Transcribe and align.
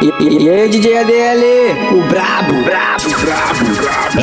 E, 0.00 0.12
e, 0.22 0.48
aí, 0.48 0.68
DJ 0.68 0.98
ADL, 0.98 1.42
o 1.90 2.00
brabo, 2.08 2.52
brabo, 2.62 3.08
brabo, 3.18 3.64
brabo. 3.74 4.18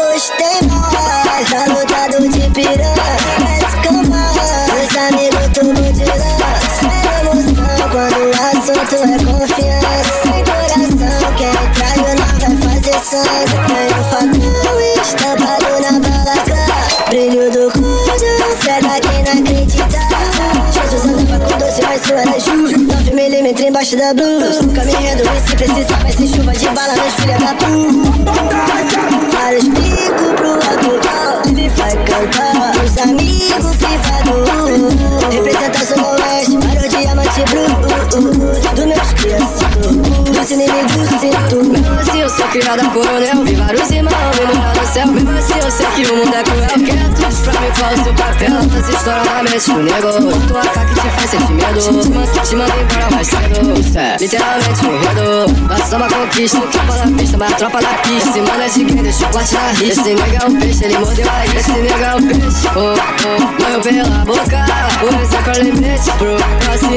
Hoje 0.00 0.32
tem 0.38 0.62
mais, 0.70 1.50
tá 1.50 1.66
lotado 1.68 2.16
de 2.30 2.50
piranha, 2.50 2.94
parece 3.36 3.76
cama. 3.82 4.24
Os 4.72 4.96
amigos 4.96 5.48
tudo 5.52 5.92
de 5.92 6.04
lã, 6.06 6.16
sem 6.80 6.96
emoção 7.20 7.88
quando 7.90 8.18
o 8.24 8.32
assunto 8.40 8.96
é 9.04 9.18
confiança. 9.22 10.14
Sem 10.22 10.40
coração, 10.46 11.28
quem 11.36 11.52
traiu 11.74 12.10
não 12.16 12.56
vai 12.56 12.80
fazer 12.80 12.98
sangue. 13.04 13.45
Mas 21.96 22.02
isso 22.02 22.12
era 22.12 22.38
justo. 22.38 22.78
9 22.78 23.10
milímetros 23.14 23.66
embaixo 23.66 23.96
da 23.96 24.12
blusa. 24.12 24.62
Nunca 24.62 24.84
me 24.84 24.92
rendo, 24.92 25.22
e 25.22 25.48
se 25.48 25.56
precisar 25.56 25.98
vai 26.02 26.12
ser 26.12 26.26
chuva 26.26 26.52
de 26.52 26.68
bala, 26.68 26.94
meus 26.94 27.14
filha 27.14 27.38
da 27.38 27.54
puta. 27.54 28.16
Vários 29.32 29.64
picos 29.64 30.32
pro 30.36 30.52
alto, 30.52 31.48
ele 31.48 31.68
vai 31.70 31.96
cantar. 32.04 32.84
Os 32.84 32.98
amigos 32.98 33.76
privados, 33.76 35.32
representação 35.32 36.04
oeste. 36.12 36.58
Vários 36.58 36.88
diamante 36.88 37.44
bruto, 37.50 38.20
do 38.74 38.86
meus 38.86 39.12
crianças. 39.14 39.76
Dos 40.26 40.50
inimigos 40.50 41.08
sinto. 41.20 41.56
Mesmo 41.64 42.00
assim 42.00 42.20
eu 42.20 42.28
sou 42.28 42.46
criada 42.48 42.84
coronel 42.90 43.15
o 48.06 48.14
seu 48.14 48.14
papel 48.14 48.50
Tantas 48.50 48.88
histórias 48.88 49.26
na 49.26 49.42
mente 49.42 49.72
do 49.72 49.82
nego. 49.82 50.46
Tua 50.46 50.60
cara 50.60 50.86
que 50.86 50.94
te 50.94 51.00
faz 51.00 51.30
sentir 51.30 51.52
medo. 51.52 51.80
Te 52.42 52.56
manda 52.56 52.74
embora 52.76 53.10
mais 53.10 53.26
cedo 53.26 53.96
é 53.96 54.16
literalmente 54.18 54.86
enredo 54.86 55.68
Nossa 55.68 55.96
uma 55.96 56.08
conquista 56.08 56.60
Tropa 56.60 56.92
da 56.92 57.06
pista, 57.16 57.36
mas 57.36 57.54
tropa 57.54 57.80
da 57.80 57.88
pista. 57.88 58.32
Se 58.32 58.40
manda 58.40 58.68
de 58.68 58.84
quem? 58.84 59.02
Deixa 59.02 59.26
o 59.26 59.30
plate 59.30 59.54
na 59.54 59.68
rista 59.70 60.00
Esse 60.00 60.14
nega 60.14 60.36
é 60.36 60.46
um 60.46 60.58
peixe, 60.58 60.84
ele 60.84 60.98
mordeu 60.98 61.30
a 61.30 61.46
isca 61.46 61.58
Esse 61.58 61.72
nega 61.72 62.04
é 62.04 62.14
um 62.14 62.26
peixe, 62.26 62.68
oh, 62.76 62.94
oh 63.26 63.62
Morreu 63.62 63.80
pela 63.80 64.24
boca. 64.24 64.66
Por 65.00 65.12
isso 65.14 65.34
é 65.34 65.58
eu 65.58 65.64
lembrete 65.64 66.10
pro 66.12 66.36
próximo 66.64 66.90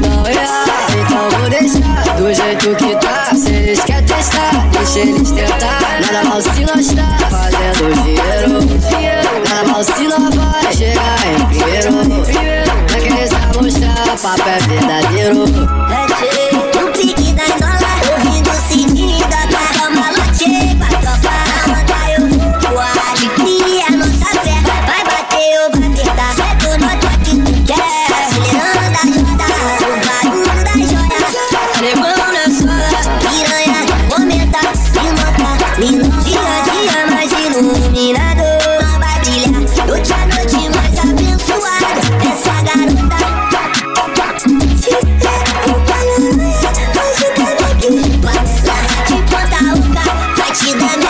Não 0.00 0.26
errar, 0.26 0.86
então 0.90 1.38
vou 1.38 1.50
deixar 1.50 2.16
Do 2.16 2.34
jeito 2.34 2.76
que 2.76 2.96
tá. 2.96 3.34
Se 3.34 3.50
eles 3.50 3.80
querem 3.80 4.04
testar, 4.04 4.68
deixa 4.70 4.98
eles 5.00 5.30
tentar. 5.30 6.00
Nada 6.00 6.28
mal 6.28 6.40
se 6.40 6.64
nós 6.64 6.86
tá 6.94 7.28
fazendo 7.30 8.02
dinheiro 8.02 9.11
Se 9.82 10.06
nós 10.06 10.34
vai 10.34 10.72
chegar 10.72 11.18
em 11.26 11.46
primeiro 11.46 11.90
Vai 12.88 13.00
querer 13.00 13.26
se 13.26 13.34
mostrar, 13.60 14.16
papo 14.22 14.48
é 14.48 14.58
verdadeiro 14.68 15.44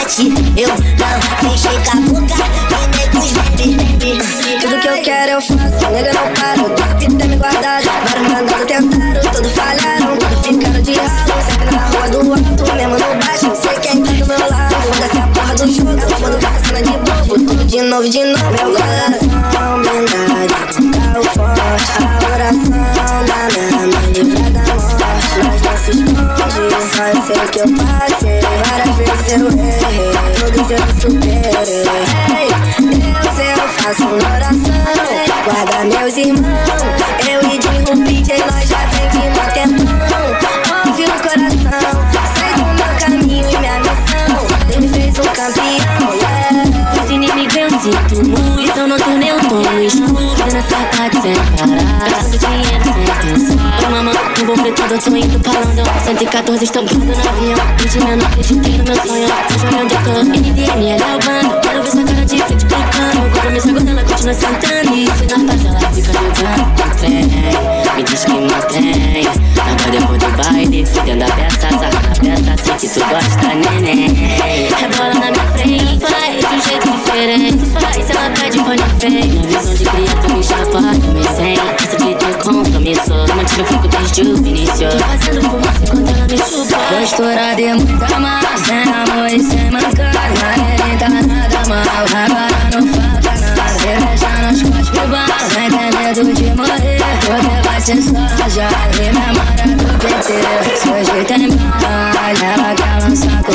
Eu 0.02 0.68
não 0.68 0.76
com 0.76 1.88
a 1.88 2.20
boca. 2.20 2.34
Tudo 4.60 4.80
que 4.80 4.88
eu 4.88 5.02
quero 5.02 5.32
eu 5.32 5.40
faço, 5.40 5.90
nega 5.92 6.12
não 6.12 6.34
paro 6.34 6.70
Tudo 6.70 6.96
que 6.96 7.14
tem 7.14 7.28
me 7.28 7.36
guardado, 7.36 7.84
vários 7.84 8.32
mandados 8.32 8.66
tentaram 8.66 9.32
Tudo 9.32 9.48
falharam, 9.50 10.16
tudo 10.16 10.42
ficaram 10.42 10.82
de 10.82 10.94
ralo 10.94 11.42
Sempre 11.48 11.70
na 11.76 11.86
rua 11.86 12.08
do 12.08 12.18
alto, 12.32 12.74
mesmo 12.74 12.98
no 12.98 13.24
baixo. 13.24 13.46
Não 13.46 13.54
sei 13.54 13.74
quem 13.78 14.02
tá 14.02 14.10
do 14.10 14.26
meu 14.26 14.50
lado. 14.50 14.74
Foda-se 14.74 15.18
a 15.18 15.26
porra 15.28 15.54
do 15.54 15.72
jogo, 15.72 16.00
foda 16.18 16.36
com 16.36 16.46
essa 16.48 16.64
cena 16.66 16.82
de 16.82 16.90
bobo. 16.90 17.34
Tudo 17.34 17.64
de 17.64 17.82
novo, 17.82 18.08
de 18.08 18.24
novo, 18.24 18.50
meu 18.50 18.72
coração 18.72 19.21
só 27.10 27.22
sei 27.22 27.34
que 27.50 27.58
eu 27.58 27.66
passei 27.74 28.40
Várias 28.68 28.96
vezes 28.96 29.32
eu 29.32 29.48
errei, 29.48 30.12
todos 30.38 30.70
eu 30.70 30.78
superei 31.00 31.42
Deus, 32.78 33.38
eu 33.38 33.68
faço 33.68 34.04
uma 34.04 34.14
oração 34.36 34.80
Guarda 35.44 35.78
meus 35.84 36.16
irmãos 36.16 36.82
Eu 37.28 37.40
e 37.50 37.58
de 37.58 37.68
DJ, 38.04 38.38
nós 38.38 38.68
já 38.68 38.86
vem 38.86 39.01
Gastando 51.62 52.38
dinheiro 52.38 52.82
Tô 53.80 53.90
mamãe, 53.90 54.14
envolvido, 54.40 54.82
eu 54.90 54.98
tô 54.98 55.16
indo 55.16 55.38
pra 55.40 55.52
London 55.52 55.84
114 56.04 56.64
estampado 56.64 56.98
no 56.98 57.12
avião 57.12 58.16
não 58.16 58.26
acreditei 58.26 58.78
no 58.78 58.84
meu 58.84 58.96
sonho 58.96 59.28
Veja 59.48 59.66
onde 59.80 59.94
eu 59.94 60.02
tô, 60.02 60.10
NDM, 60.24 60.82
ela 60.90 61.06
é 61.06 61.14
o 61.14 61.20
bando 61.20 61.60
Quero 61.60 61.82
ver 61.82 61.90
sua 61.90 62.04
cara 62.04 62.24
de 62.24 62.42
frente 62.42 62.66
pro 62.66 62.78
cano 62.78 63.30
Compromisso 63.30 63.68
agora 63.68 63.90
ela 63.90 64.04
continua 64.04 64.34
sentando 64.34 64.94
E 64.94 65.06
se 65.06 65.26
nós 65.26 65.42
passa, 65.42 65.68
ela 65.68 65.92
fica 65.92 66.12
jogando 66.12 66.52
Não 66.78 66.90
tem, 66.96 67.94
me 67.96 68.02
diz 68.02 68.24
que 68.24 68.32
não 68.32 68.60
tem 68.62 69.31
Faz, 77.92 78.10
ela 78.10 78.30
pede 78.30 78.58
fone 78.58 78.78
feio 78.98 79.34
Na 79.34 79.46
visão 79.46 79.74
de 79.74 79.84
cria, 79.84 80.16
tu 80.22 80.32
me 80.32 80.42
chapa 80.42 80.80
Comecei, 81.04 81.54
essa 81.82 81.96
de 81.98 82.14
ter 82.14 82.34
compromisso 82.42 83.12
Mantive 83.36 83.62
o 83.62 83.64
foco 83.66 83.88
desde 83.88 84.22
o 84.22 84.36
início. 84.38 84.88
Fazendo 84.98 85.42
fumaça 85.42 85.84
enquanto 85.84 86.08
ela 86.08 86.26
me 86.26 86.38
chupa. 86.38 86.78
Postura 87.00 87.54
de 87.54 87.74
muita 87.74 88.20
massa 88.20 88.64
Sem 88.64 88.82
amor 88.82 89.28
e 89.30 89.40
sem 89.40 89.70
mancada. 89.70 90.12
Mas 90.40 90.80
ele 90.80 90.96
tá 90.96 91.08
nada 91.08 91.68
mal 91.68 91.82
Agora 92.00 92.48
não 92.72 92.86
falta 92.88 93.30
nada. 93.30 93.68
Se 93.68 93.90
nas 94.40 94.62
costas 94.62 94.88
pro 94.90 95.08
bar 95.08 95.40
Sem 95.52 95.70
ter 95.70 95.90
medo 95.98 96.32
de 96.32 96.44
morrer. 96.56 96.98
Você 97.78 97.94
vai 97.94 98.28
só 98.38 98.48
já 98.48 98.68
E 98.96 99.12
memória 99.12 99.61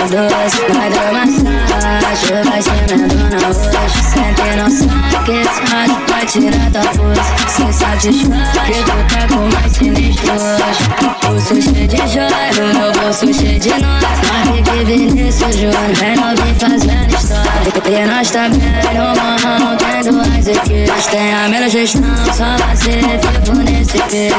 doce 0.09 0.57
Vai 0.73 0.89
dar 0.89 1.13
massagem. 1.13 1.97
Vai 2.43 2.61
ser 2.61 2.95
minha 2.95 3.07
dona 3.07 3.47
hoje 3.47 4.03
Sente 4.03 4.55
não 4.57 4.69
sabe 4.69 5.23
que 5.25 5.31
esse 5.31 5.61
vai 6.09 6.25
tirar 6.25 6.71
tua 6.71 6.81
força 6.93 7.47
Se 7.47 7.73
satisfaz 7.73 8.51
Que 8.65 8.73
tu 8.73 8.85
tá 8.85 9.27
com 9.27 9.41
mais 9.53 9.71
sinistro 9.73 10.33
hoje 10.33 11.17
Bolso 11.27 11.61
cheio 11.61 11.87
de 11.87 11.97
joia 11.97 12.73
Meu 12.73 12.91
bolso 12.93 13.33
cheio 13.33 13.59
de 13.59 13.69
nota 13.69 14.07
Mas 14.45 14.69
que 14.69 14.85
Vinícius 14.85 15.55
Júnior 15.55 15.93
Vem 15.95 16.15
novinho 16.15 16.55
fazendo 16.55 17.13
história. 17.13 18.03
E 18.03 18.07
nós 18.07 18.31
também 18.31 18.59
no 18.93 19.07
morrão 19.09 19.59
Não 19.59 19.77
tem 19.77 20.11
duas 20.11 20.47
equipes 20.47 21.05
Tem 21.07 21.33
a 21.33 21.47
menos 21.49 21.71
gestão. 21.71 22.01
Só 22.33 22.55
você 22.73 22.91
vivo 22.91 23.63
nesse 23.63 23.93
pique 24.03 24.33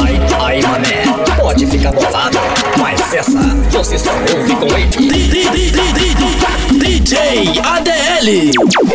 Aí, 0.00 0.20
aí, 0.40 0.62
mané, 0.62 1.02
pode 1.40 1.66
ficar 1.66 1.92
bolado, 1.92 2.38
mas 2.78 3.12
essa 3.12 3.47
você 3.78 3.96
só 3.96 4.10
ouve 4.36 4.56
com 4.56 4.66
ele. 4.76 4.88
DJ 6.80 7.60
ADL. 7.62 8.87